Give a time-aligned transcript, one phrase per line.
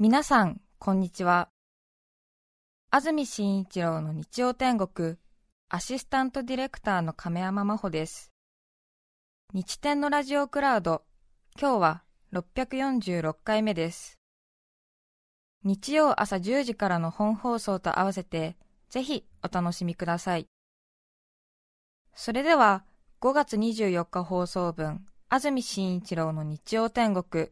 [0.00, 1.48] 皆さん、こんにちは。
[2.88, 5.16] 安住紳一郎の日曜天国、
[5.68, 8.30] アシスタントディレクターの亀山真帆です。
[9.52, 11.02] 日天のラジオクラウド、
[11.60, 14.20] 今日は646回目です。
[15.64, 18.56] 日曜朝10時からの本放送と合わせて、
[18.90, 20.46] ぜひお楽しみください。
[22.14, 22.84] それでは、
[23.20, 27.48] 5月24日放送分、安住紳一郎の日曜天国。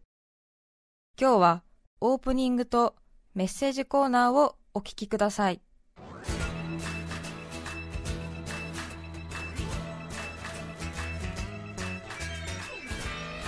[1.20, 1.65] 今日は
[2.02, 2.94] オープニングと
[3.34, 5.62] メッセージコーナーをお聞きください。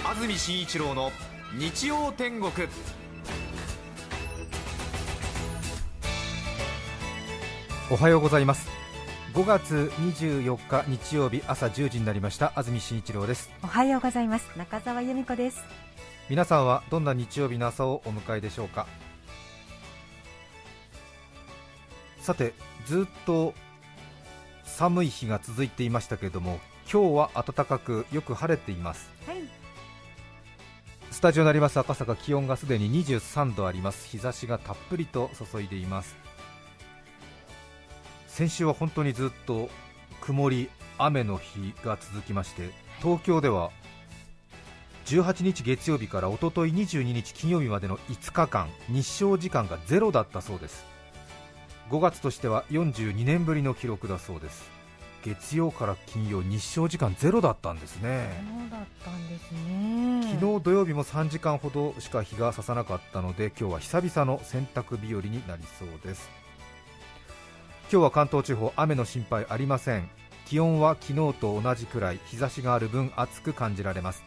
[0.06, 1.10] 安住紳一郎の
[1.58, 2.52] 日曜天国。
[7.90, 8.66] おはようございます。
[9.34, 12.54] 5月24日日曜日朝1時になりました。
[12.56, 13.50] 安住紳一郎です。
[13.62, 14.50] おはようございます。
[14.56, 15.87] 中澤由美子です
[16.28, 18.86] 皆さんはどんな日曜日の朝をお迎えでしょうか？
[22.20, 22.52] さて
[22.84, 23.54] ずっと
[24.64, 26.60] 寒い日が続いていましたけれども
[26.92, 29.38] 今日は暖かくよく晴れています、はい、
[31.10, 34.06] スタジオになります赤坂気温がすでに23度あります。
[34.08, 36.14] 日差しがたっぷりと注いでいます。
[38.26, 39.70] 先週は本当にずっと
[40.20, 42.68] 曇り雨の日が続きまして
[43.00, 43.70] 東京では
[45.08, 50.84] 18日月曜日からおととい22日金曜日までの5日間日照時間がゼロだったそうです。
[51.88, 54.70] 5月としては42年ぶりの記録だそうです。
[55.24, 58.44] 月曜から金曜日照時間ゼロだったんですね。
[58.60, 60.22] そうだったんですね。
[60.34, 66.28] 昨日土曜日も3時間ほどしか日が差さなかったので今日は久々の洗濯日和になりそうです。
[67.90, 70.10] 今日は関東地方雨の心配ありません。
[70.48, 74.24] 気温は昨日と同じくらい日差しがある分暑く感じられます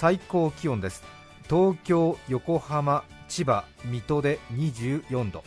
[0.00, 1.04] 最高気温です。
[1.46, 5.44] 東京、横浜、千葉、水戸で24度。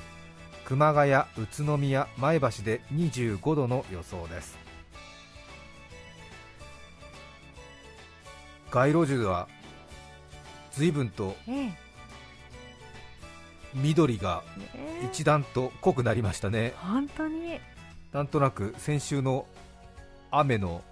[0.64, 4.59] 熊谷、宇都宮、前橋で25度の予想です。
[8.69, 9.47] 街路樹では
[10.72, 11.36] 随分と
[13.74, 14.44] 緑が
[15.12, 17.59] 一段と濃くなりましたね、本当に。
[18.12, 19.47] なんとなく先週の
[20.30, 20.84] 雨の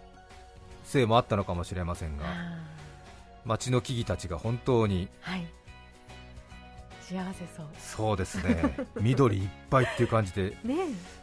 [0.84, 2.26] せいもあったのかもしれませんが
[3.46, 5.48] 町の木々たちが本当に、はい、
[7.02, 7.66] 幸せそう。
[7.78, 8.76] そうですね。
[9.00, 10.76] 緑いっぱいっていう感じで、ね、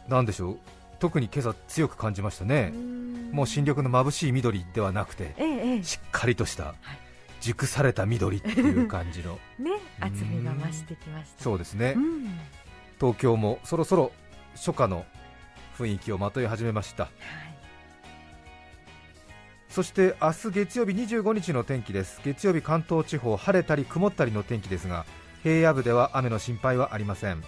[0.07, 0.59] なんでしょう。
[0.99, 2.71] 特に今朝強く感じましたね。
[3.31, 6.75] もう新緑の眩しい緑ではなくて、ええ、しっかりとした、はい、
[7.41, 9.39] 熟された緑っていう感じの。
[9.57, 11.95] ね厚みが増してきましたそうですね。
[12.99, 14.11] 東京もそろそろ
[14.55, 15.05] 初夏の
[15.77, 17.09] 雰囲気をまとい始めました、は
[17.45, 17.48] い
[19.69, 22.19] そして明日月曜日25日の天気です。
[22.25, 25.05] 月曜日関東地方晴れたり曇ったりの天気ですが
[25.43, 27.43] 平野部では雨の心配はありません。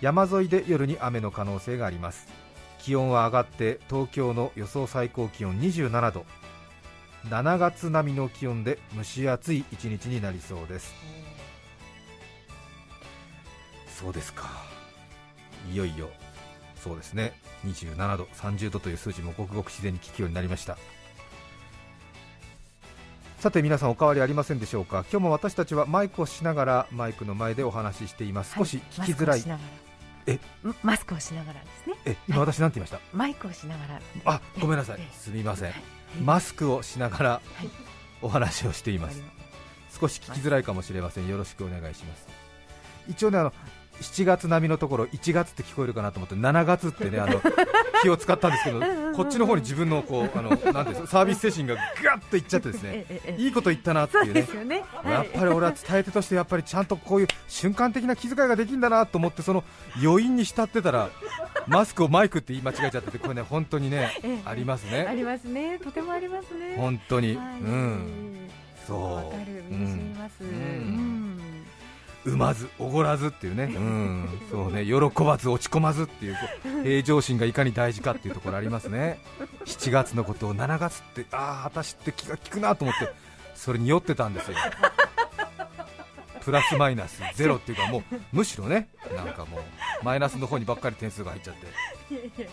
[0.00, 2.26] 山沿いで夜に雨の可能性があります。
[2.78, 6.24] 気温は上がって東京の予想最高気温27度。
[7.26, 10.92] 7月並みの気温で蒸し暑い一日になりそうです。
[13.86, 14.50] そうですか。
[15.70, 16.08] いよいよ。
[16.82, 17.38] そうですね。
[17.64, 20.76] 27度30度という数字もごくごく自然に聞くようになりました。
[23.42, 25.04] さて皆さんお変わりありませんでしょうか？
[25.10, 29.42] 今日も私たちはマイクをしながらマイクの前でお話ししています、少し聞きづらい。
[30.28, 30.38] え？
[30.84, 31.96] マスクをしながらですね。
[32.04, 34.00] え今私なんて言いました、マイクをしながら。
[34.26, 35.00] あごめんなさい。
[35.10, 35.72] すみません、
[36.22, 37.40] マスクをしながら
[38.20, 39.20] お話をしています、
[39.90, 41.26] 少し聞きづらいかもしれません。
[41.26, 42.28] よろしくお願いします。
[43.08, 43.52] 一応ねあの
[44.00, 47.40] 7月並みのところ1月って聞こえるかなと思って7月ってねあの
[48.02, 48.80] 気を使ったんですけど
[49.14, 53.06] こっちの方に自分のこうあのなんですサービス精神がガッといっちゃってですね
[53.38, 54.84] いいこと言ったなっていうね、ね。
[55.04, 59.62] やっぱり俺は伝え手としてやっぱりちゃんとこういう瞬間的な気遣いができるんだなと思ってその
[60.02, 61.10] 余韻に浸ってたら
[61.66, 65.06] マスクをマイクって言い間違えちゃっててこれね本当にねありますね。
[65.08, 65.78] ありますね。
[65.78, 66.74] とてもありますね。
[66.76, 68.48] 本当に、うん。
[68.86, 69.14] そう。
[69.14, 69.64] わかる。
[69.68, 71.31] 身に染みます、うん
[72.24, 74.84] 産まず、おごらずっていうね、 うん、そうね。
[74.84, 74.92] 喜
[75.24, 76.36] ばず、落ち込まずっていう
[76.84, 79.18] 平常心がいかに大事かっていうところありますね、
[79.64, 83.08] 7月のことを7月って、ああ、私って気が利くなと思って、
[83.54, 84.56] それに酔ってたんですよ、
[86.44, 88.02] プラスマイナスゼロっていうか、もう
[88.32, 92.48] むしろね、なんかもうマイナスの方にばっかり点数が入っちゃって、いやいやいや。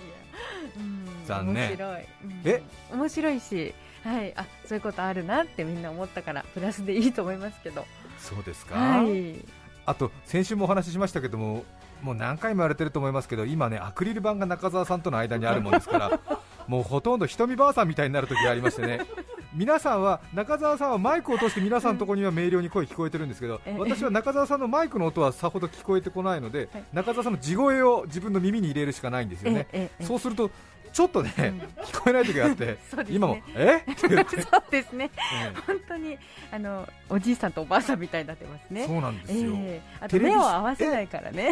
[1.26, 2.64] 残念、面白い、うん、え？
[2.92, 3.74] 面白いし、
[4.04, 7.86] はい、あそういうことあるなってみんな思ったから、プラスでいいと思いますけど。
[8.20, 9.59] そうですか、はい
[9.90, 11.64] あと先週もお話ししましたけども、
[12.04, 16.20] もう何回も言われてると思いますけど、今ねアクリル板が中澤さんとの間にあるもんですから、
[16.68, 19.02] もうほとんど瞳ばあさんみたいになる時がありましてね、
[19.52, 23.80] 皆さんは中澤さんはマイクを通して皆さんのところには明瞭に声聞こえてるんですけど、ええ。
[23.80, 30.52] 私は中澤さんのマイクの音はさほど聞こえてこないので、はい中澤さんの地声を自分の耳に入れるしかないんですよね、そうすると
[30.92, 31.32] ちょっとね、
[31.84, 32.78] 聞こえない時があって、
[33.10, 33.84] 今もえ？
[33.98, 34.10] そう
[34.72, 35.12] ですね。
[35.34, 36.18] え本当に
[36.52, 38.82] あのおじいさんとおばあさんみたいになってますね。
[38.82, 39.82] えそうなんですよ、ええ。
[40.02, 41.52] あと目を合わせないからね。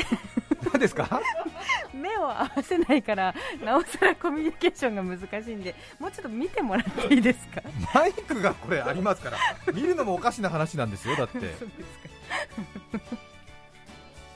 [0.71, 1.21] 何ですか？
[1.93, 7.61] 目を合わせないからなおさらコミュニケーションが難しいんでもうちょっと見てもらっていいですか？
[7.93, 9.37] マイクがこれありますから、
[9.73, 11.37] 見るのもおかしな話なんですよ、だって。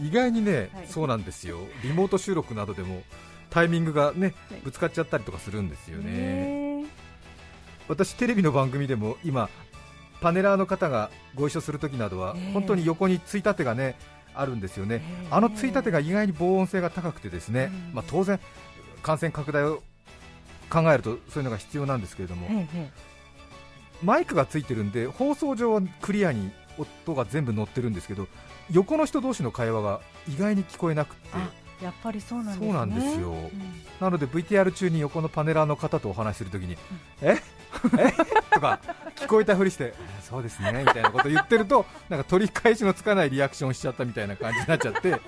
[0.01, 0.87] 意外にね、はい。
[0.87, 1.59] そうなんですよ。
[1.83, 3.03] リモート収録などでも
[3.51, 4.61] タイミングがねはい。
[4.63, 6.85] ぶつかっちゃったりとかするんですよね、ね
[7.87, 9.49] 私テレビの番組でも今
[10.21, 13.97] パネラーの方がご一緒するときなどは、ええ本当に横についたてがね
[14.33, 17.95] あるんですよね、ええあのついたてが意外に防音性が高くてですね、うん。
[17.95, 18.39] まあ、当然
[19.03, 19.83] 感染拡大を
[20.69, 22.91] 考えるとそういうのが必要なんですけれども、ええ
[24.03, 28.27] マイクがついてるんで放送上はクリアに音が全部乗ってるんですけど
[28.71, 31.49] 横の人同士の会話が意外に聞こえなくてあ
[31.81, 32.67] やっぱりそうなんですね。
[32.67, 33.29] そうなんですよ。
[33.31, 33.49] うん。
[33.99, 36.77] なので VTR 中に横のパネラーの方とお話しするときに、
[37.21, 37.37] え？
[37.97, 38.11] え？
[38.53, 38.79] とか
[39.15, 45.19] 聞こえたふりして、えそうですねみたいなこと言ってると、なんか取り返しのつかないリアクションしちゃったみたいな感じになっちゃって、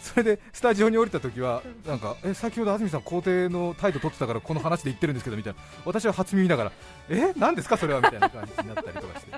[0.00, 6.72] それでスタジオに降りたときは、なんかえ先ほど安住さん、肯定の態度取ってたからこの話で言ってるんですけどみたいな、私は初耳ながら、
[7.10, 7.32] え？
[7.36, 7.76] 何ですか？
[7.76, 8.00] それは。
[8.00, 9.32] みたいな感じになったりとかして、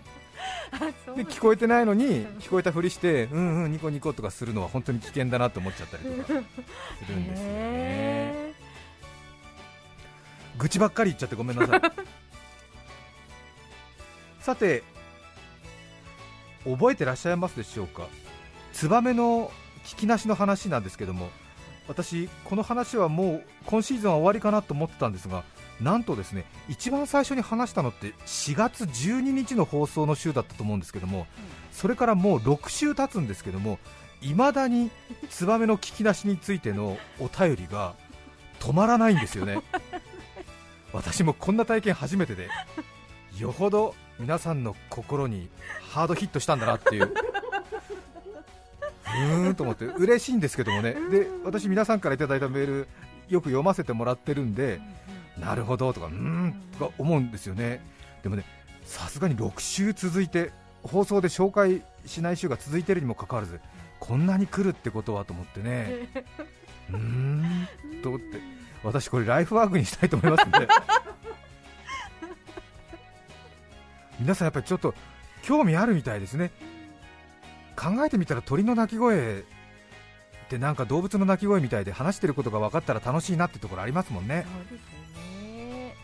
[1.17, 6.57] で聞こえてないのに聞こえたふりして、うんうん、ニコニコとかするのは本当に危険だなと思っちゃったりとかするんで
[7.07, 7.25] すよね。
[7.47, 8.53] へ
[10.59, 11.81] 愚痴ばっかり言っちゃってごめんなさい。
[14.41, 14.83] さて
[16.65, 18.07] 覚えてらっしゃいますでしょうか？
[18.73, 19.51] ツバメの
[19.85, 21.31] 聞きなしの話なんですけども
[21.87, 25.45] 私この話はもう今シーズンは終わりかなと思ってたんですが
[25.81, 31.27] なんとですね一番最初に話したのって4月12日の放送の週だったと思うんですけども、
[31.73, 33.79] それからもう6週経つんですけども
[34.21, 34.91] いまだに
[35.31, 37.95] ツバメの聞きなしについてのお便りが
[38.59, 39.61] 止まらないんですよね。
[40.93, 42.49] 私もこんな体験初めてで
[43.39, 45.49] よほど皆さんの心に
[45.93, 47.13] ハードヒットしたんだなっていう。
[49.09, 50.95] うーんと思って嬉しいんですけどもね。
[51.11, 52.89] で私皆さんからいただいたメール
[53.29, 54.81] よく読ませてもらってるんで
[55.41, 57.81] なるほどとかうーんとか思うんですよね。
[58.23, 58.45] でもね
[58.85, 60.51] さすがに6週続いて
[60.83, 63.61] 放送で紹介しない週が続いてるにもかかわらず
[64.01, 66.09] こんなに来るってことはと思ってね。
[66.91, 67.69] うーん
[68.03, 68.41] と思って。
[68.85, 70.69] 私これライフワークにしたいと思いますんで。
[74.21, 74.95] 皆さんやっぱりちょっと
[75.43, 76.51] 興味あるみたいですね。
[77.77, 79.45] 考えてみたら鳥の鳴き声
[80.49, 84.47] ってなんか動物の鳴き声みたいで話してることが分かったら楽しいなってところありますもんね。
[85.43, 85.95] ね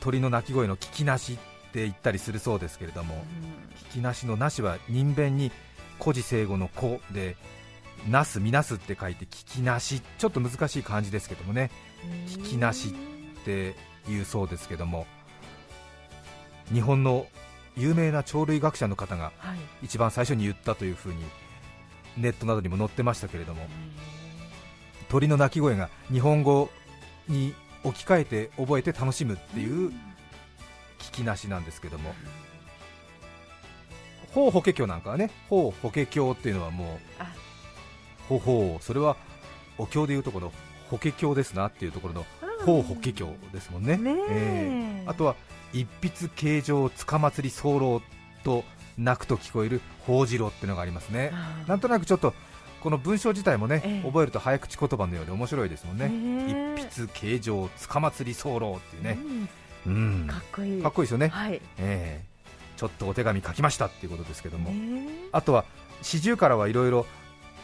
[0.00, 1.36] 鳥の鳴き声の聞きなしっ
[1.72, 3.24] て言ったりするそうですけれども
[3.92, 5.52] 聞きなしのなしは人弁に
[6.00, 7.36] 古事成語の子で
[8.10, 11.70] なすみなすって書いて聞きなしちょっと難しい漢字ですけどもね。
[12.26, 13.76] 聞きなしって
[14.08, 15.06] いうそうですけども
[16.72, 17.26] 日本の
[17.76, 19.58] 有名な鳥類学者の方がはい。
[19.84, 21.22] 一番最初に言ったというふうに
[22.16, 23.66] ネットなどにも載ってましたけれども
[25.08, 26.70] 鳥の鳴き声が日本語
[27.28, 27.54] に
[27.84, 29.90] 置き換えて覚えて楽しむっていう
[30.98, 32.14] 聞きなしなんですけども
[34.34, 37.32] ほう法華経なんかはねほう法華経っていうのはもうあ。
[38.28, 39.16] ほうほうそれは
[39.78, 40.52] お経でいうところの
[40.90, 42.24] 法華経ですなっていうところの
[42.64, 43.96] ほう法華経ですもんね。
[43.96, 45.02] ねえ。
[45.02, 45.34] えあとは
[45.72, 48.00] 一筆形状つかまつり候
[48.44, 48.64] と
[48.98, 51.30] 泣くと聞こえる法次郎っていうのがありますね。
[51.32, 52.34] あなんとなくちょっと
[52.82, 54.06] この文章自体もね、ええ。
[54.06, 59.18] 覚えると早口言葉のようで面白いですもんね、ねえ一筆形状つかまつり候っていうね、
[59.86, 59.94] うん。
[59.94, 60.82] うん、かっこいい。
[60.82, 61.54] かっこいいですよね、はい。
[61.54, 62.24] ええ。
[62.76, 65.64] ちょっとお手紙書きましたっていうことですけども、ねあとは
[66.02, 67.06] 四十からはいろいろ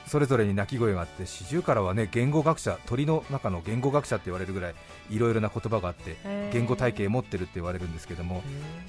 [0.08, 4.74] それぞれに鳴き声があって四十からはね言語学者鳥の中の言語学者って言われるぐらい
[5.10, 8.42] いろいろな言葉があってえ言語体系持ってるって言われるんですけども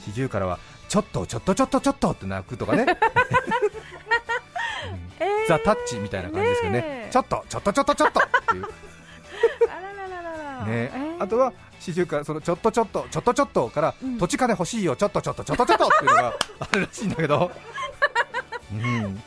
[0.05, 2.85] 四十からはちょっとちょっとちょっとちょっとって鳴くとかね、
[5.47, 7.07] ザ・タッチみたいな感じですけどね。
[7.11, 8.61] ちょっとちょっとちょっとちょっとっていう。
[8.61, 8.69] ね、
[10.67, 11.23] えー。
[11.23, 14.17] あとは四十からそのちょっとちょっとちょっとちょっとから、うん。
[14.17, 17.51] 土地金欲しいよちょっとちょっとちょっとちょっとっていうのがあるらしいんだけど、
[18.71, 19.23] うん、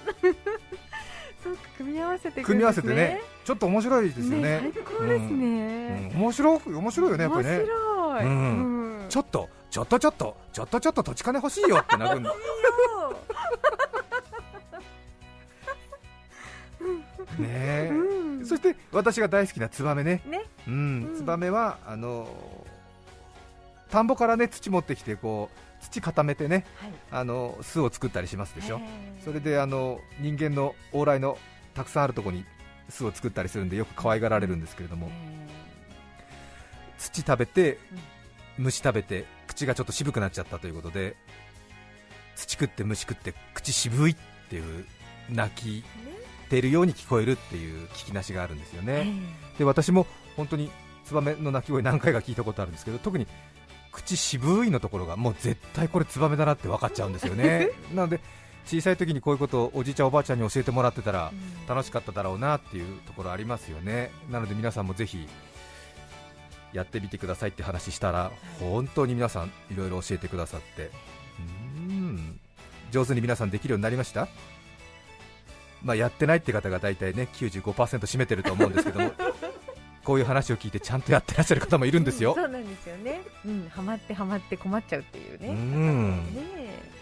[1.43, 2.45] そうか組み合わせてね。
[2.45, 4.61] 組み合わせてねちょっと面白いですよね。
[4.63, 5.41] 最高ですうん。
[5.41, 7.57] ね面白く面白いよねやっぱりね。
[7.59, 8.25] 面白い。
[8.25, 9.03] うん。
[9.03, 9.09] うん。
[9.09, 12.31] ちょっとちょっとちょっとちょっとちょっと土地金欲しいよって なるんだ
[17.39, 18.47] ねえ、うん。
[18.47, 20.23] そして私が大好きなツバメね。
[20.27, 20.45] ね。
[20.67, 20.75] うん。
[21.09, 21.17] うん。
[21.17, 22.29] ツバメはあの
[23.91, 26.93] 田んぼからね土持ってきてこう土固めてねはい。
[27.11, 28.81] あの巣を作ったりしますでしょ、
[29.25, 31.37] それであの人間の往来の
[31.75, 32.45] たくさんあるところに
[32.89, 35.11] 巣を作ったりするんでよく可愛がられるんですけれども、
[36.99, 37.79] 土食べて
[38.59, 41.17] 虫食べて口がちょっと渋くなっちゃったということで
[42.37, 44.17] 土食って虫食って口渋いっ
[44.49, 44.87] ていう
[45.31, 45.85] 鳴き
[46.49, 49.13] てるように聞こえるっていう聞きなしがあるんですよね。
[49.59, 50.71] で私も本当に
[51.05, 53.27] ツバメの鳴き声何回か聞いたことあるんですけど特に
[53.93, 57.69] 口渋いのところがもう絶対これツバメだなって分かっちゃうんですよね。
[57.95, 58.21] なので
[58.65, 61.67] 小さい時にこういうことをおじいちゃんおばあちゃんに教えてもらってたらうん。
[61.67, 64.11] 楽しかっただろうなっていうところありますよね。
[64.31, 65.29] なので皆さんもぜひ
[66.73, 70.87] やってみてくださいって話したら本当に皆さんいろいろ教えてくださって。
[70.87, 72.41] うーん。
[72.91, 74.29] 上手に皆さんできるようになりました？
[75.83, 79.13] まあやってないって方が大体ね95%占めてると思うんですけども
[80.05, 82.35] こういう話を聞いてちゃんとやってらっしゃる方もいるんですよ。
[82.35, 83.21] そうなんですよね。
[83.45, 85.49] うん、ハマってハマって困っちゃうっていうね。
[85.49, 86.17] うん。
[86.35, 86.93] ね。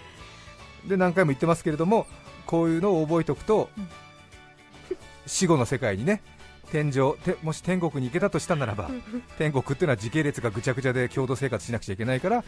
[0.87, 2.07] で何回も言ってますけれども
[2.47, 3.89] こういうのを覚えておくと、うん。
[5.27, 6.23] 死後の世界にね
[6.73, 8.91] 天上てもし天国に行けたとしたならば
[9.39, 12.45] 天国っていうのは時系列がぐちゃぐちゃで共同生活しなくちゃいけないから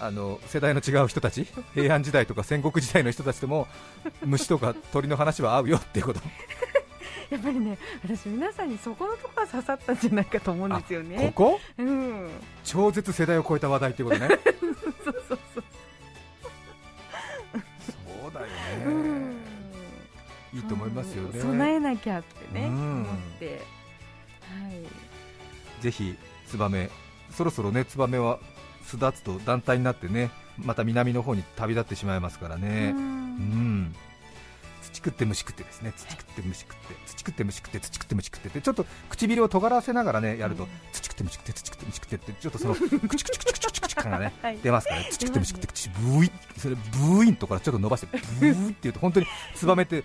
[0.00, 3.66] あの世代の違う人たち 平安時代とか戦国時代の人たちとも
[4.22, 6.20] 虫とか鳥の話は合うよっていうこと
[7.30, 11.32] やっぱりね、私皆さんにそこのところが刺さったんじゃないかと思うんですよこね。
[11.34, 12.28] こうん。
[12.64, 14.34] 超絶世代を超えた話題っていうことねそ
[15.10, 15.64] うそうそう。
[18.22, 18.46] そうだよ
[18.86, 19.36] うんね
[20.54, 23.06] いいと思いますよね備えなきゃってね、うん思っ
[23.38, 23.46] て。
[23.46, 24.68] は
[25.80, 25.82] い。
[25.82, 26.16] ぜひ
[26.46, 26.88] ツバメ
[27.30, 28.38] そろそろねツバメは
[28.84, 33.94] 巣立つと団体になってねまた南の方に旅立ってしまいますからねううん
[34.98, 40.68] 食って虫食ってですね土食って虫食って土食って虫食って土食って虫食ってってちょっと唇を尖らせながらねやるとうん。
[40.92, 48.06] 土食って虫食って土食って虫食ってってちょっとそのクチクチクチクチクチクチ感がねはい出ますからね土食って虫食って口ブーイそれブーインとこからちょっと伸ばして
[48.40, 50.04] ブーイって言うと本当にツバメって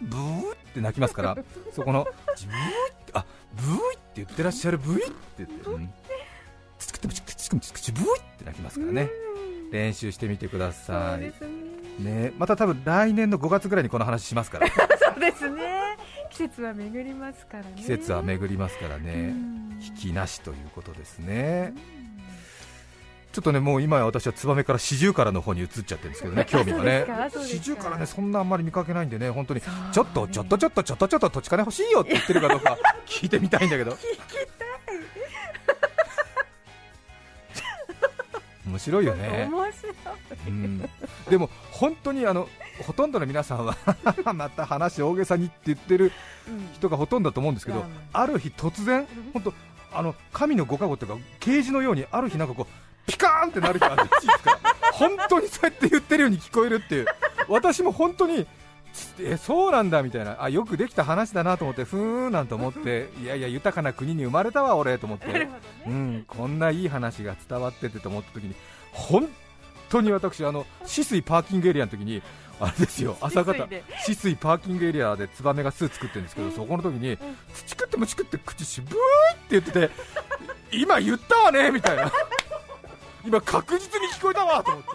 [0.00, 1.36] ブーって鳴きますから
[1.72, 5.92] そこのブーイってあブーイって言ってらっしゃるブーイって言って、うん、
[6.78, 9.26] 土食って虫食って土食って虫食ってブーイって鳴きますからねう
[9.68, 12.22] ん練習してみてくだそさいね。
[12.22, 14.68] ね、また多分来年の5月ぐらいにこの話しますから。
[14.70, 14.74] そ
[15.16, 15.96] うですね。
[16.30, 17.72] 季節は巡りますからね。
[17.76, 19.78] 季節は巡りますからうねん。
[19.80, 21.74] 引きなしということですね。
[23.32, 27.06] ちょっとねもう今や私はツバメからシジュウカラの方に移っちゃってるんですけどね 興味がね。
[27.46, 29.60] シジュウカラねそんなあんまり見かけないんでね本当に。
[29.60, 33.96] ちょっとちょっとちょっとちょっとちょっと土地金欲しいよって言ってるかどうか 聞いてみたいんだけど。
[38.66, 39.48] 面白いよね。
[39.50, 39.94] 面白い。
[40.46, 40.90] うん
[41.30, 42.48] でも本当にあの
[42.86, 43.76] ほとんどの皆さんは
[44.34, 46.12] また話大げさにって言ってる
[46.48, 46.68] うん。
[46.74, 49.54] 人がほとんどだと思うんですけどまあまある日突然本当
[49.92, 54.50] あの神のご加護というか啓示のようにある日なんかこうピカーンってなる日があるんですか。
[54.52, 54.58] ら
[54.92, 57.06] 本当にそうやって言ってるように聞こえるっていう。
[57.48, 58.46] 私も本当に
[59.20, 60.42] えそうなんだみたいな。
[60.42, 65.26] あよくできた話だなと思ってふーんなんて思っていやいや豊かな国に生まれたわ俺と思って。
[65.32, 66.18] なるほどうね。
[66.18, 68.54] ん、こんないい話が伝わっててと思った時に
[68.92, 69.28] 本
[69.90, 72.22] 当に私あの止水パーキングエリアの時に
[72.58, 77.16] あれですよ朝方止水パーキングエリアでツバメが巣作ってるんですけどそこの時に
[77.54, 78.94] 土食って虫食って口渋いっ
[79.48, 79.90] て言ってて
[80.72, 82.10] 今言ったわねみたいな。
[83.24, 84.88] 今確実に聞こえたわと思って。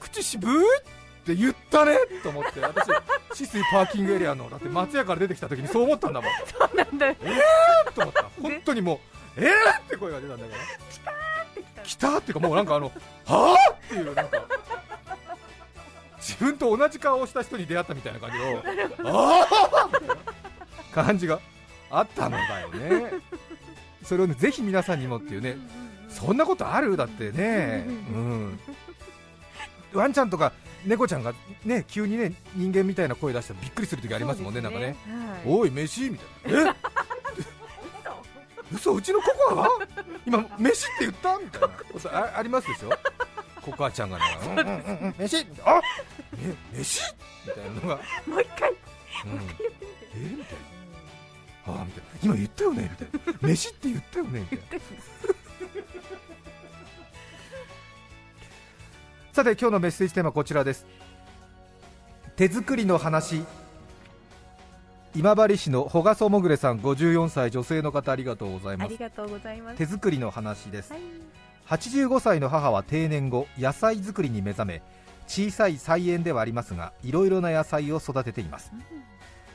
[0.00, 0.82] 口渋いっ
[1.24, 2.60] て言ったねと思って。
[2.60, 6.30] 私止水パーキングエリアのだって松屋から出てきた時にそう思ったんだもん。
[6.46, 7.16] そうなんだよ。
[7.94, 8.24] と思った。
[8.40, 9.00] 本当にも
[9.36, 10.54] うえーって声が出たんだか
[11.04, 11.12] ら
[11.84, 12.92] 来たっていうかもうなんかあのは
[13.26, 13.54] あ？
[13.72, 14.44] っていうなんか
[16.18, 18.62] 自分と同じ顔をした人に出会ったみたいな感じの
[19.10, 19.88] ああ？
[20.94, 21.38] 感じが
[21.90, 23.12] あったのだよね。
[24.02, 25.56] それをねぜひ皆さんにもっていうね
[26.08, 26.96] そんなことある？
[26.96, 27.84] だってね。
[27.86, 28.58] うん。
[29.92, 30.52] ワンちゃんとか
[30.84, 34.86] 猫ちゃんがね急にね人間みたいな声出したらびっくりする時ありますもんねなんかね。
[34.86, 34.96] はい。
[35.46, 36.10] おい飯？
[36.10, 36.70] みたいな。
[36.70, 36.74] え？
[38.74, 39.68] 嘘うちのココアが？
[40.26, 41.38] 今飯って言った？
[41.38, 41.62] みたい
[42.12, 42.18] な。
[42.18, 42.90] あありますでしょ？
[43.62, 44.24] ココアちゃんがね。
[44.44, 45.14] うんうんうんうん。
[45.18, 45.46] 飯？
[45.64, 45.80] あ
[46.38, 47.00] え飯？
[47.46, 48.70] みたいなのが、もう一回。
[48.70, 50.56] うん、えみたい
[51.66, 51.80] な。
[51.80, 52.10] あみたいな。
[52.22, 52.90] 今言ったよね？
[53.00, 53.48] みたいな。
[53.48, 54.46] 飯って言ったよね？
[54.50, 54.84] みたいな。
[59.32, 60.86] さて今日のメッセージテーマはこちらです。
[62.36, 63.44] 手作りの話
[65.16, 68.88] 今治市のほがそもぐれさん54歳女性の方ありがとうございます。
[68.88, 69.76] ありがとうございます。
[69.76, 70.92] 手作りの話です。
[70.92, 71.02] はい。
[71.68, 74.82] 85歳の母は定年後野菜作りに目覚め
[75.28, 78.72] 小さい菜園ではありますがいろいろな野菜を育てています。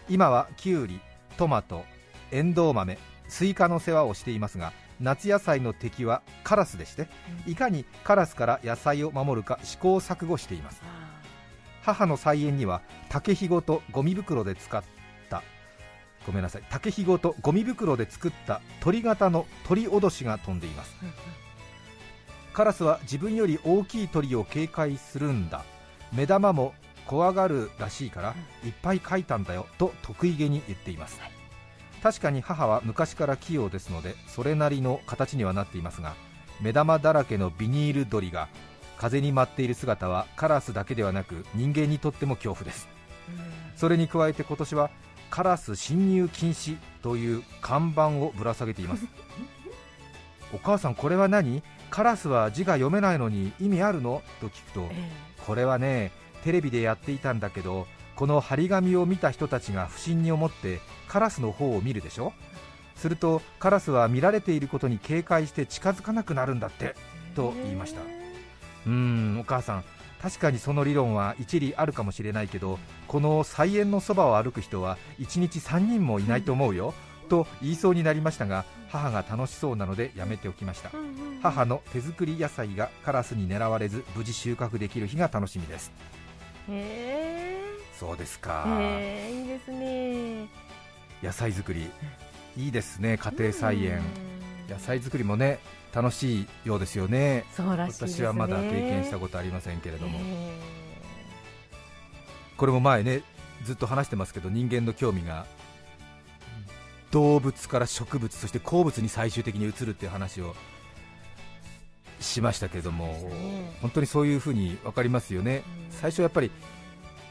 [0.10, 1.01] 今はきゅうり
[1.38, 1.84] トマト
[2.32, 2.98] エンドウ豆
[3.28, 7.10] スイカの世話をしていますが夏野菜の敵はカラスでして
[7.46, 10.82] いかにカラスから野菜を守るか試行錯誤しています。
[11.84, 14.99] 母の菜園には竹ひごとゴミ袋で使った
[16.26, 16.64] ごめんなさい。
[16.70, 20.96] 竹ひごとゴミ袋で作った鳥型の鳥脅しが飛んでいます。
[22.54, 25.64] カラスは自分より大きい鳥を警戒するんだ。
[26.12, 26.74] 目玉も
[27.06, 31.20] 怖がるらしいからいっぱい描いたんだよと得意げに言っています。
[32.04, 36.14] 確かに母は昔から器用ですのでそれなりの形にはなっていますが
[36.62, 38.48] 目玉だらけのビニール鳥が
[38.98, 42.88] 風に舞っている姿はカラスだけではなく人間にとっても恐怖です。
[43.76, 44.90] それに加えて今年は
[45.30, 49.06] カラス侵入禁止という看板をぶら下げています。
[50.54, 51.62] お母さんこれは何？
[51.90, 54.22] カラスは字が読めないのに意味あるの？
[54.42, 54.90] と聞くと
[55.46, 56.12] これはね
[56.44, 62.34] テレビでやっていたんだけどこの張り紙を見た人たちが不審に思ってカラスの方を見るでしょ？
[62.96, 66.96] するとカラスは見られていることに警戒して近づかなくなるんだって
[67.36, 68.02] と言いました。
[68.02, 69.84] うーんお母さん
[70.22, 76.94] 確かにその理論は一理あるかもしれないけどこの菜園のそばを歩く人は1日3人もいないと思うよ
[77.30, 80.90] と言いそうになりましたが母が楽しそうなのでやめておきました。
[81.42, 85.92] 母の手作り野菜がカラスに狙われず無事収穫できる日が楽しみです。
[86.70, 87.62] へ
[87.94, 88.66] そうですか。
[88.80, 90.48] えいいですね。
[91.22, 91.90] 野菜作り。
[92.58, 94.02] いいですね家庭菜園。
[94.68, 95.60] 野菜作りもね
[95.93, 97.46] 楽しいようですよね。
[97.55, 98.24] そうらしいですね。
[98.24, 100.60] 私はまだ経験したことありませんけれども、へ
[102.58, 103.24] これも前ね
[103.63, 105.46] ずっと話してますけど人間の興味が
[107.12, 110.55] 動物から植物そして鉱物に最終的に移るっていう話を
[112.19, 113.77] しましたけれども、ね。
[113.81, 115.98] 本当にそういうふうに分かりますよね、うん。
[115.98, 116.51] 最初やっぱり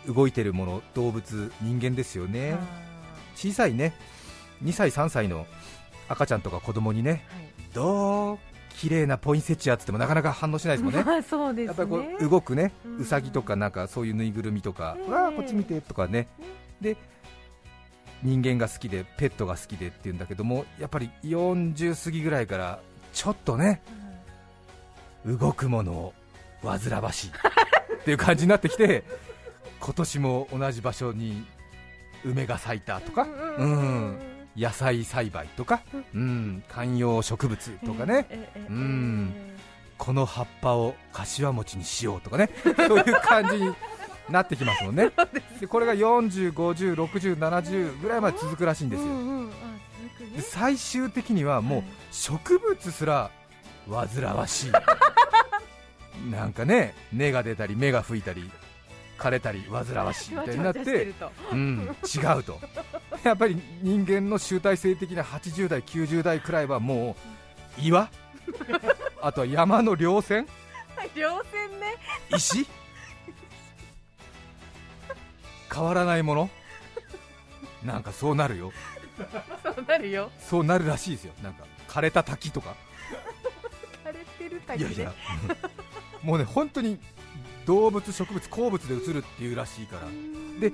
[0.06, 2.52] 動いてるもの動物人間ですよーね。
[2.54, 2.58] あ
[3.36, 3.94] 小さいね
[4.64, 5.46] 2歳3歳の
[6.08, 7.48] 赤ちゃんとか子供にねーはい。
[7.74, 8.38] どう
[8.78, 11.02] 綺麗なポインセチアっつってもなかなか反応しないですもんね。
[11.02, 11.66] まあそうですね。
[11.66, 12.97] やっぱりこう動くね、うん。
[12.99, 16.28] うさぎとかなんかそういうぬいぐるみとか、ええわあこっち見てとかね、
[16.80, 16.97] で
[18.23, 22.80] 人間が好きでペットが好きでっていうんだけどもやっぱり40過ぎぐらいから
[23.12, 23.82] ちょっとね
[25.25, 26.14] 動くものを
[26.62, 29.04] 煩わしいっていう感じになってきて
[29.80, 31.45] 今年も同じ場所に
[32.25, 33.26] 梅が咲いたとか、
[33.58, 35.82] うん野菜栽培とか、
[36.14, 38.26] うん、観葉植物とかね、
[38.68, 39.34] うん。
[39.97, 42.50] この葉っぱを柏餅にしようとかね。
[42.88, 43.75] そういう感じに
[44.28, 45.10] なってきますもんね。
[45.60, 49.08] でこれが40、50、60、70ぐらいまで続くらしいんですよ、
[50.36, 51.88] で最終的にはもうはい。
[52.10, 53.30] 植物すら
[53.88, 54.73] 煩わしい。
[56.30, 58.50] なんかね根が出たり芽が吹いたり
[59.18, 61.12] 枯れたり煩わしいみたいになって
[61.52, 62.60] うん、違うと
[63.25, 67.17] やっぱり人間の集大成的な80代、90代くらいはも
[67.78, 68.11] う岩？
[69.21, 70.47] あとは山の稜線？
[71.15, 71.97] 稜線ね。
[72.35, 72.67] 石？
[75.73, 76.50] 変わらないもの？
[77.85, 78.73] なんかそうなるよ。
[79.63, 80.31] そうなるよ。
[80.41, 81.33] そうなるらしいですよ。
[81.43, 82.75] なんか枯れた滝とか。
[84.04, 84.91] 枯れてる滝ね。
[84.91, 85.15] いやいや。
[86.23, 86.99] もうね本当に
[87.67, 90.02] 動物植物鉱物で映るっていうらしいから。
[90.61, 90.73] で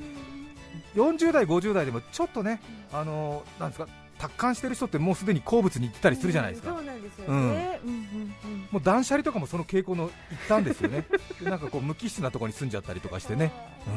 [0.95, 2.61] 40代50代でもちょっとね
[2.93, 7.31] あのーなんですか達観してる人ってもうすでに鉱物に行ってたりするじゃないですか、そうなんですよね。
[7.31, 7.39] うん。
[7.39, 11.05] うんうんもう断捨離とかもその傾向の一端ですよね。
[11.43, 13.53] でなんかこう無機質なところに住んじゃったりとかしてね。
[13.87, 13.93] うー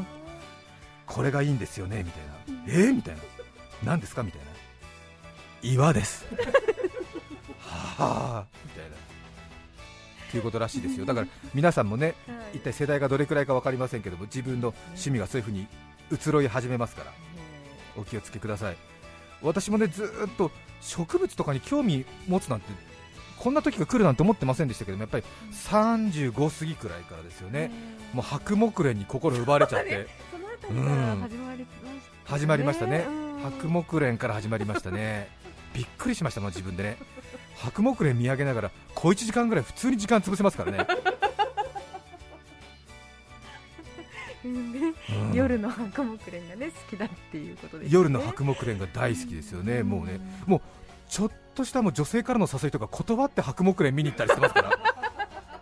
[0.00, 0.06] ん。
[1.06, 2.62] これがいいんですよねみたいな。
[2.68, 3.20] えー、みたいな。
[3.84, 4.22] 何ですか？
[4.22, 4.46] みたいな。
[5.62, 6.24] 岩です。
[7.60, 8.96] はあみたいな。
[8.96, 11.04] っていうことらしいですよ。
[11.06, 12.58] だから皆さんもねはい。
[12.58, 15.66] 一体世代がどれくらいか分かりませんけども自分の趣味がそういうふうに
[16.10, 17.12] 移ろい始めますから。
[17.96, 18.76] お気をつけください。
[19.42, 22.66] 私もねずーっと植物とかに興味持つなんて
[23.38, 27.70] こんな時が来るなんて思ってませんでしたけどもやっぱり35過ぎくらいからですよね。
[28.12, 30.06] もう白木蓮に心奪われちゃって。
[30.68, 31.56] そのあたりから
[32.24, 33.06] 始まりましたね。
[33.08, 33.42] うん。
[33.42, 35.28] 白木蓮から始まりましたね。
[35.74, 36.98] びっくりしましたもん自分でね。
[37.56, 40.86] 白木蓮見上げながら小1時間ぐらい普通に時間潰せますからね、
[45.34, 47.94] 夜の白木蓮がね好きだっていうことですね。
[47.94, 50.60] 夜の白木蓮が大好きですよね、もうねもう
[51.08, 54.70] ちょっとしたもう女性からの誘いとか断って白木蓮見に行ったりしてますから。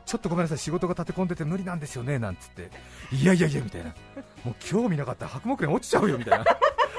[0.06, 2.70] ちょっとごめんなさい仕事が立て込んでて無理なんですよねなんつって。
[3.12, 3.94] いやいやいやみたいな。
[4.42, 6.44] もう興味なかったら白木蓮落ちちゃうよみたいな。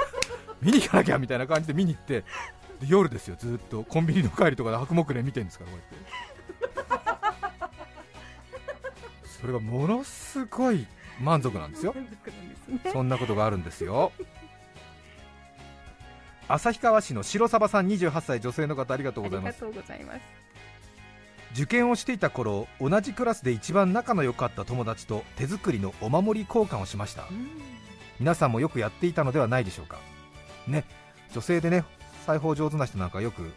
[0.61, 2.23] 見に行かなきゃみたいな感じで見に行って。
[2.81, 3.83] で夜ですよずっと。
[3.83, 6.19] コンビニの帰りとかで白木蓮見てるんですからこうやって。
[9.41, 10.85] それがものすごい
[11.19, 11.95] 満足なんですよ。
[12.91, 14.11] そんなことがあるんですよ。
[16.47, 19.63] 旭川市の白サバさん28歳女性の方ありがとうございます。
[21.53, 27.25] 受験をしていた頃同じクラスで一番仲の良かった友達と手作りのお守り交換をしました。
[28.19, 29.99] 皆さんもよくやっていたのではないでしょうか。
[30.67, 30.85] ね
[31.33, 31.83] 女性でね
[32.25, 33.51] 裁縫上手な人なんかよく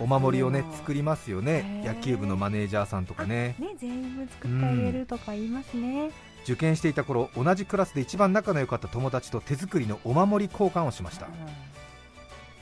[0.00, 1.82] お守りをね作りますよね。
[1.84, 3.54] 野球部のマネージャーさんとかね。
[3.58, 6.10] ね全員作ってあげるとか言いますね
[6.46, 11.26] 受験していた頃同じクラスで一番仲の良かった友達と手作りのお守り交換をしました。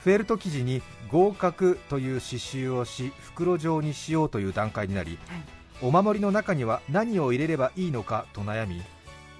[0.01, 5.40] フェルト生地に合格という刺繍をし袋状にしようという段階になり、はい。
[5.83, 8.81] お守りの中には何を入れればいいのかと悩み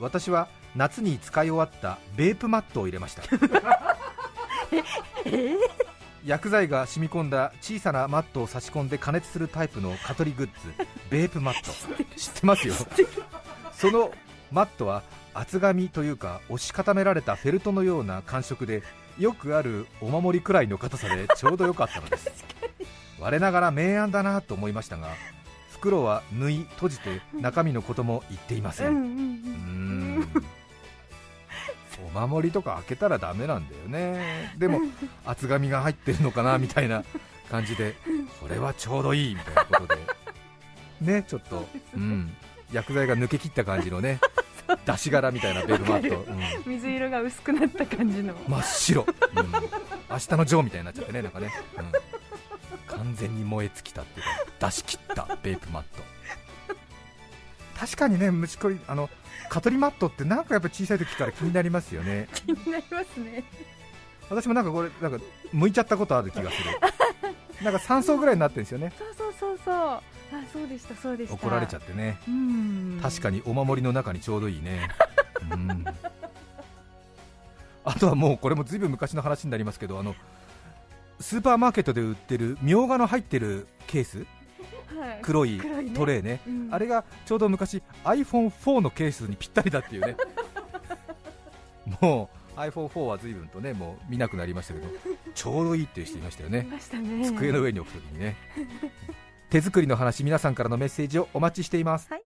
[0.01, 3.23] 私は夏に使い終わったベープマットを入れました。
[6.25, 10.53] 薬剤が染み込んだ小さなマットを差し込んで加熱するタイプの蚊取りグッズ
[11.11, 11.71] ベープマット。
[12.17, 12.75] 知ってますよ。
[13.73, 14.11] その
[14.55, 15.03] マットは
[15.35, 18.85] 厚紙というか押し固められたフェルトのような感触で
[19.19, 22.31] よくあるお守りくらいの硬さでちょうど良かったのです。
[23.19, 25.09] 我ながら明暗だなと思いましたが
[25.73, 30.29] 袋は縫い閉じて中身のことも言っていません、うん
[32.15, 34.55] お守りとか開けたらダメなんだよね。
[34.59, 34.81] でも
[35.25, 37.05] 厚紙が入ってるのかなみたいな
[37.51, 37.95] 感じで
[38.41, 40.01] これはちょうどいいみたいなことで。
[41.01, 42.35] ねちょっと、うん、
[42.73, 44.21] 薬剤が抜けきった感じのね
[44.87, 46.25] 出し柄みたいなベルマット、
[46.67, 46.73] うん。
[46.73, 48.35] 水色が薄くなった感じの。
[48.49, 49.03] 真っ白、
[49.37, 49.53] うん、
[50.11, 54.27] 明日のジョーみたいになっちゃってねなんかね、うん、完全に燃え尽きたっていう
[54.59, 56.03] か出し切ったベープマット。
[57.79, 59.11] 確かにね虫取りあの
[59.49, 62.29] 蚊取りマットってなんかやっぱ小さい時から気になりますよね。
[62.33, 63.45] 気になりますね。
[64.31, 66.71] 私もなんかこれなんか剥いちゃったことある気がする。
[67.63, 68.93] なんか3層ぐらいになってるんですよね。
[68.99, 71.35] そうそうそうそうあそうでしたそうでした。
[71.35, 72.19] 怒られちゃってね。
[72.29, 72.99] うん。
[73.03, 74.89] 確かにお守りの中にちょうどいいね、
[75.53, 75.85] うん、
[77.85, 80.15] あとはもうこれもずいぶん昔の話になりますけどあの
[81.21, 84.19] スーパーマーケットで売ってるみょうがの入ってるケース？
[84.19, 85.19] はい。
[85.23, 85.61] 黒い
[85.95, 86.41] トレーね。
[86.47, 86.69] うん。
[86.73, 90.17] あれがちょうど昔 iPhone4 のケースにぴったりだっていうね。
[92.01, 94.87] もう iPhone4 は随分とねもう見なくなりましたけど
[95.35, 97.27] ちょうどいいっていう人いましたよいねましたね。
[97.27, 98.37] 机の上に置くときにね
[99.55, 102.25] 手作りの話皆さんからのメッセージをお待ちしています、はい。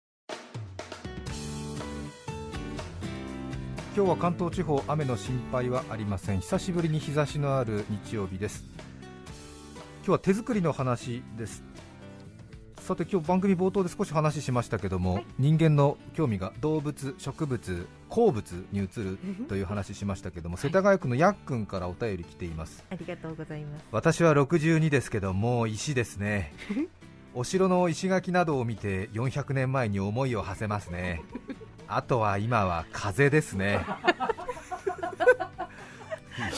[3.94, 6.40] 今日は関東地方雨の心配はありません。
[6.40, 8.64] 久しぶりに日差しのある日曜日です。
[9.98, 11.62] 今日は手作りの話です。
[12.80, 15.26] さて今日番組冒頭で少し話しましたけども、はい。
[15.38, 19.16] 人間の興味が動物植物鉱物に移る
[19.48, 22.84] という話しましたけども、世田谷区のやっくんからお便り来ています。
[22.90, 23.84] ありがとうございます。
[23.92, 26.52] 私は62ですけどもう石ですね
[27.34, 31.22] お城の石垣などを見て400年前に思いを馳せますね。
[31.88, 33.80] あとは今は風ですね。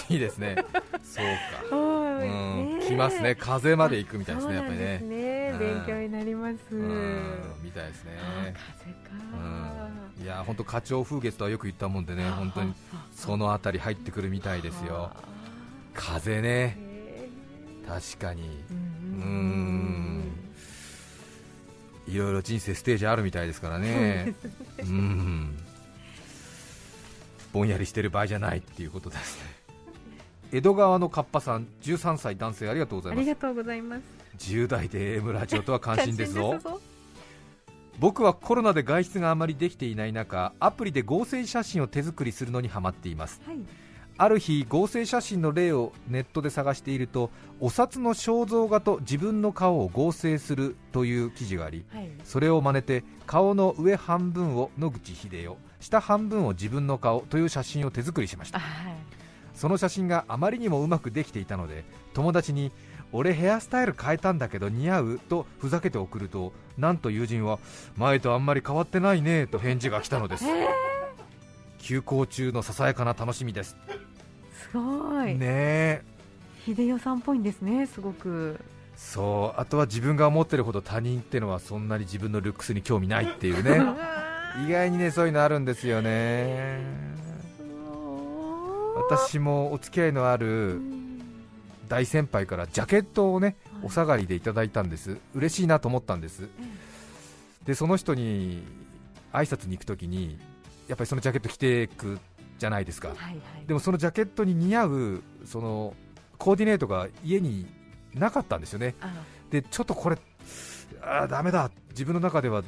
[0.08, 0.56] いいですね。
[1.02, 1.24] そう
[1.70, 1.76] か。
[1.76, 3.34] うん来ますね。
[3.36, 4.98] 風まで行くみたいですねやっぱりね。
[5.00, 5.50] そうなんですね。
[5.52, 5.58] うん。
[5.58, 6.56] 勉強になります。
[6.72, 7.20] うん
[7.62, 8.12] みたいですね。
[8.20, 8.98] あ風か
[10.18, 10.24] うん。
[10.24, 12.74] いや本当花鳥風月とはよく言ったもんでね本当に
[13.14, 15.12] そのあたり入ってくるみたいですよ。
[15.92, 16.78] 風ね。
[17.86, 18.64] 確かに。
[18.70, 18.76] うん。
[18.76, 20.13] うん
[22.06, 24.34] いろいろ人生ステージあるみたいですからね、
[24.80, 25.56] うん、
[27.52, 29.54] ぼんやりしてる場合じゃないっていうことですね。
[30.52, 33.20] 江戸川のカッパさん、13歳男性ありがとうございます。
[33.20, 34.02] ありがとうございます
[34.38, 36.80] 10代で AM ラジオとは関心ですぞ関心。
[37.98, 43.40] 僕はコロナで外出があまりできていない中、アプリで合成写真を手作りするのにハマっています。
[43.46, 43.56] はい
[44.16, 52.10] ある日合成写真の例をネットで探しているとお札の肖像画と自分の顔を合成するという記事がありはい。
[52.24, 58.60] それを真似て顔の上半分を野口英世下半分を自分の顔という写真を手作りしました。
[58.60, 58.94] はい。
[59.54, 62.72] その写真があまりにもうまくできていたので友達に
[63.12, 67.60] 俺ヘアスタイル変えたんだけど似合うとふざけて送るとなんと友人は
[67.96, 70.44] 前とあんまり変わってないねと返事が来たのです
[71.84, 73.76] 休校中のささやかな楽しみです。
[74.70, 76.02] すごい、ねえ。
[76.64, 78.58] 秀代さんっぽいんですねすごく。
[78.96, 83.82] そうあとは自分が思ってるほど他人ってのはそんなに自分のルックスに興味ないっていうね。
[84.66, 86.80] 意外にねそういうのあるんですよね。
[88.96, 90.80] 私もお付き合いのある
[91.90, 95.18] 大先輩からジャケットをねお下がりでいただいたんです。
[95.34, 96.48] 嬉しいなと思ったんです。
[97.66, 98.62] でその人に
[99.34, 100.38] 挨拶に行くときに
[100.88, 102.18] やっぱりそのジャケット着ていく
[102.58, 103.08] じゃないですか。
[103.08, 103.40] はいはい。
[103.66, 105.94] でもそのジャケットに似合うその
[106.38, 107.66] コーディネートが家に
[108.14, 108.94] なかったんですよね。
[109.00, 109.12] あ
[109.50, 110.18] でちょっとこれ
[111.02, 111.70] あーダメだ。
[111.90, 112.62] 自分の中では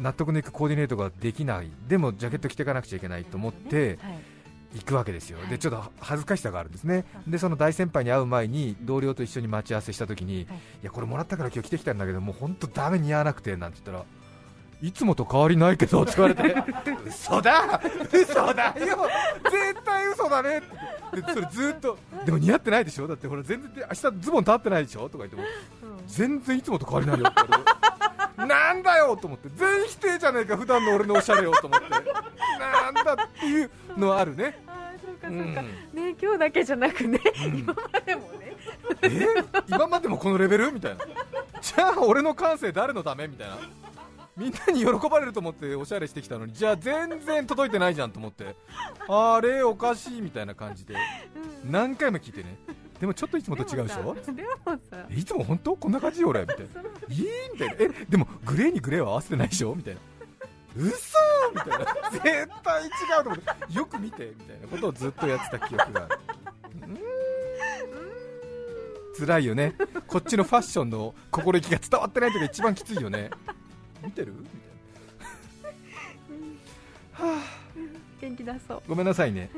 [0.00, 1.70] 納得のいくコーディネートができない。
[1.88, 4.18] でもジャケット着ていかなくちゃいけないと思ってはい。
[4.74, 10.46] 行くわけですよ、でちょっと恥ずかしさがあるんですね、でその大先輩に会う前に同僚と一緒に待ち合わせしたときに、い。
[10.82, 14.04] やこれもらったから今日着てきたんだけど、もう本当だめ似合わなくてなんて言ったら、
[14.82, 16.54] いつもと変わりないけどって言われて、
[17.06, 17.80] 嘘だ、
[18.12, 19.08] 嘘だよ、
[19.50, 21.20] 絶対嘘だねって。
[21.22, 25.08] でそれずっと、でも似合ってないでしょ、だってほら全然明日ズボン立ってないでしょ？
[25.08, 25.42] とか言っても、
[26.06, 28.46] 全然いつもと変わりないよって言われて。
[28.46, 29.48] なんだよと思って。
[29.56, 31.88] 全否定じゃねえか普段の俺のおしゃれをと思って。
[31.88, 34.62] なんだっていうのはあるね。
[35.02, 37.58] そうかそうか、ね今日だけじゃなくね、うん。
[37.60, 38.56] 今までもね。
[39.02, 39.26] え？
[39.68, 40.70] 今までもこのレベル？
[40.70, 41.04] みたいな。
[41.62, 43.26] じゃあ俺の感性誰のため？
[43.26, 43.56] みたいな
[44.36, 48.54] みんなに喜ばれると思っておしゃれしてきたのにじゃあ全然届いてないじゃんと思って
[49.08, 50.94] あれおかしいみたいな感じで
[51.64, 52.58] 何回も聞いてね
[53.00, 54.16] でもちょっといつもと違うでしょ？
[55.10, 56.64] いつも本当こんな感じよ俺みたいな。
[57.14, 57.74] いいみたいな。
[57.78, 59.74] えでもグレーにグレーは合わせてないでしょ？
[59.74, 60.00] みたいな。
[60.74, 60.96] 嘘
[61.54, 61.84] みたいな。
[62.10, 62.88] 絶対違
[63.20, 63.74] うと思って。
[63.74, 66.18] よく見てみたいなことをずっとやってた記憶がある。
[69.18, 69.74] 辛いよね。
[70.06, 73.28] こっちのファッションの心意気が伝わってない時が一番きついよね。
[74.06, 74.32] 見てる？
[74.32, 74.54] みたい
[77.20, 77.26] な。
[77.34, 77.42] はあ、
[78.20, 78.82] 元気出そう。
[78.88, 79.50] ごめんなさいね。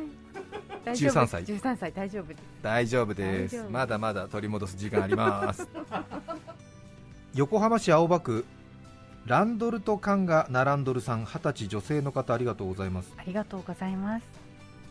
[0.85, 1.45] 大丈夫13歳。
[1.45, 1.93] 13歳。
[1.93, 2.41] 大丈夫です。
[2.63, 3.65] 大丈夫です。
[3.71, 5.69] まだまだ取り戻す時間あります。
[7.35, 8.47] 横浜市青葉区
[9.27, 11.27] ランドルと缶が並んどるさん。
[11.27, 13.13] 二十歳女性の方ありがとうございます。
[13.17, 14.27] ありがとうございます。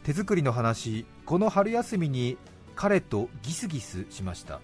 [0.03, 1.05] 手作りの話。
[1.25, 2.37] この春休みに
[2.75, 4.61] 彼とギスギスしました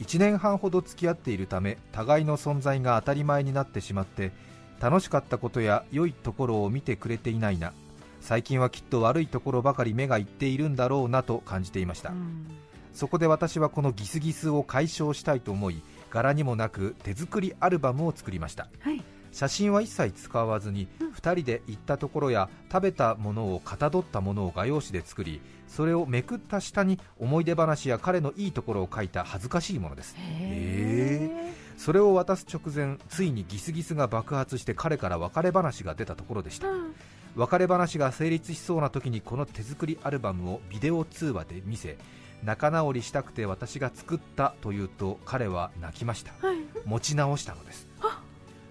[0.00, 4.32] 1年半ほど付き合っているため互いの存在が当たり前になってしまって
[4.80, 7.72] 楽しかったことや良いところを見てくれていないな。
[8.20, 12.46] 最近はきっと悪いところばかり目がいっているんだろうなと感じていました、うん。
[12.94, 18.68] そこで私はこのギスギスを解消したいと思い柄にもなく手作りアルバムを作りました。
[18.80, 21.10] はい写真は一切使わずにうん。
[21.10, 30.14] 2人で行ったところや食べたものをかたどったものを画用紙で作りそれをめくった下に思い出話や彼のいいところを書いた恥ずかしいものです。
[30.18, 36.68] へそれを渡す直前ついにギスギスが爆発して彼から別れ話が出たところでした。
[36.68, 36.94] うん。
[37.34, 41.98] 別れ話が成立しそうな時にこの手作りアルバムをビデオ通話で見せ
[42.44, 46.32] 仲直りしたくて私が作ったと言うと彼は泣きました。
[46.46, 46.58] はい。
[46.84, 47.88] 持ち直したのです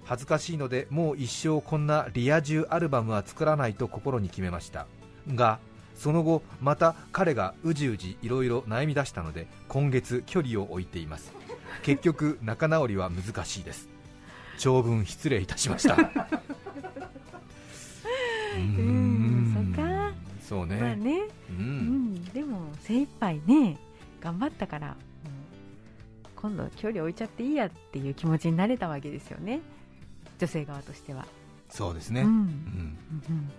[0.06, 4.86] 恥ずかしいのでもう一生こんなリア充アルバムは作らないと心に決めました。
[5.34, 5.60] が
[5.96, 11.32] その後また彼がうじうじいろいろ悩み出したので今月距離を置いています。
[11.84, 13.88] 結局 仲直りは難しいです。
[14.58, 15.96] 長文失礼いたしました。
[18.56, 19.54] うん。
[19.76, 20.14] そっか。
[20.42, 21.22] そうね、まあね。
[21.50, 23.78] ううんんでも精一杯ね
[24.20, 24.96] 頑張ったから
[26.36, 29.62] 今度距離置いちゃっていいやっていう気持ちになれたわけですよね
[30.40, 31.26] 女性側としては。
[31.70, 32.28] そうですね、うん。
[32.28, 32.36] うん。
[32.38, 32.40] う
[33.32, 33.52] ん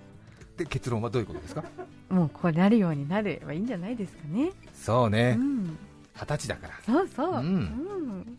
[0.57, 1.65] で結論はどういうことですか？
[2.11, 4.51] うんもうこうなるようになればいいんじゃないですかね。
[4.51, 5.35] うそうね。
[5.35, 5.77] ん。
[6.15, 6.75] 二十歳だから。
[6.87, 7.45] そうそう、うん。
[7.45, 8.39] うん。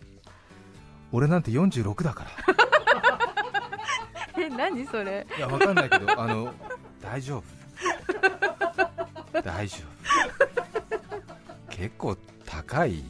[1.12, 2.26] 俺なんて46だか
[4.38, 4.40] ら。
[4.42, 5.28] え何それ？
[5.38, 6.54] いや、わかんないけど、あの、
[7.02, 7.44] 大丈夫。
[9.42, 9.78] 大丈
[11.68, 11.70] 夫。
[11.70, 13.04] 結構高い、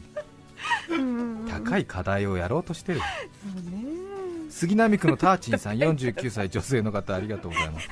[1.48, 3.00] 高いい課題をやろうとしてる。
[3.00, 3.04] そ
[3.60, 3.85] うね
[4.56, 7.90] 杉並区のターチンさん、49歳女性の方、ありがとうございます。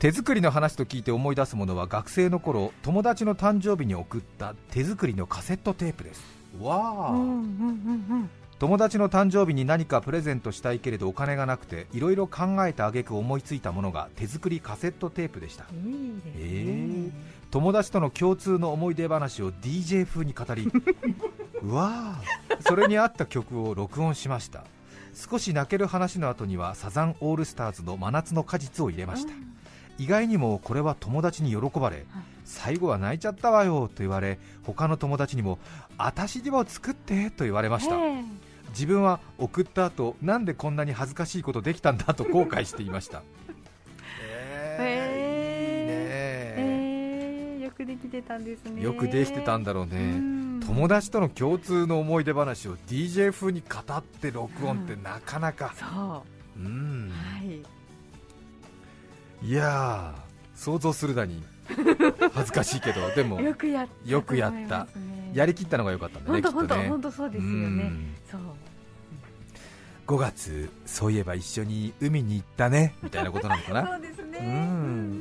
[0.00, 6.24] 手作りの話と聞いて思い出すものは学生の頃友達の誕生日に送った手作りのカセットテープです。
[6.60, 15.66] わあ、うんうんうん友達の誕生日に何かプレゼントしたいけれどお金がなくていろいろ考えた挙句思いついたものが手作りカセットテープでした。
[15.70, 17.10] うんいいね、え
[17.52, 20.68] 友達との共通の思い出話を DJ 風に語り。
[21.62, 24.64] うわーそれに合った曲を録音しました
[25.16, 29.32] 少し泣ける話の後にはサザンオールスターズの真夏の果実を入れました。
[29.98, 32.04] 意外にもこれは友達に喜ばれ
[32.44, 35.58] 最後は泣いちゃったわよと言われ他の友達にも
[35.96, 37.96] 私にも作ってと言われました。
[37.96, 38.22] え
[38.70, 43.22] 自分は送った後なんでこんなに恥ずかしいことできたんだと後悔していました。
[44.78, 45.96] えいいね。
[46.58, 48.82] えーよくできてたんですね。
[48.82, 56.24] よくできてたんだろうね、うん友達との共通の思い出話を DJ 風に語って録音ってなかなか、そ
[56.58, 56.60] う。
[56.60, 57.12] うん。
[57.12, 57.62] はい。
[59.46, 61.44] いやー想像するだに
[62.32, 64.50] 恥ずかしいけどでもよくやったよくや
[65.44, 66.88] りきったのが良かったんだね本当本当きっとね。
[66.88, 67.56] 本当そうですよね。
[67.56, 68.14] うん。
[68.30, 68.40] そう。
[70.06, 73.86] 5月そういえば一緒に海に行ったねみたいなことなのかな。
[73.92, 74.38] そうですね。
[74.38, 75.15] うん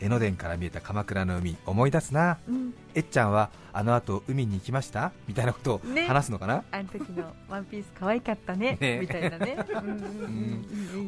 [0.00, 2.38] 江ノ電から見えた鎌倉の海思い出すな。
[2.48, 2.54] うん。
[2.54, 5.10] うんえっちゃんはあの後海に行きました？
[5.26, 6.06] みたいなことをね。
[6.06, 8.78] 話すのかな、あの時のワンピース可愛かったね。
[8.80, 9.00] ね。
[9.00, 9.56] みたいなね。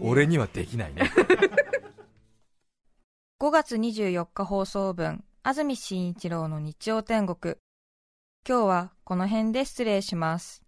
[0.03, 1.09] 俺にはできないね。
[3.41, 7.55] 5月24日放送分安住紳一郎の日曜天国。
[8.49, 10.63] 今日はこの辺で失礼します。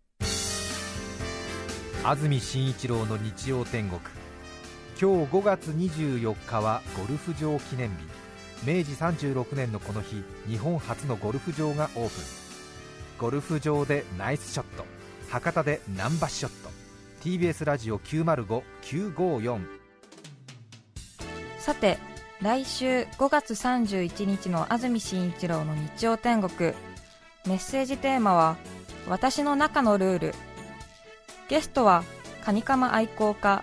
[2.05, 4.01] 安住紳一郎の日曜天国
[5.01, 7.95] 今日5月24日はゴルフ場記念日。
[8.67, 12.25] 明治36年のこの日日本初のゴルフ場がオープン。
[13.17, 14.85] ゴルフ場でナイスショット。
[15.31, 16.71] 博多でナンバーショット。
[17.23, 19.65] TBS ラジオ905954
[21.61, 21.99] さて
[22.41, 26.73] 来週5月31日の安住紳一郎の日曜天国。
[27.47, 28.57] メッセージテーマは
[29.07, 30.35] 「私の中のルール」
[31.49, 32.03] ゲストは
[32.45, 33.63] カニカマ愛好家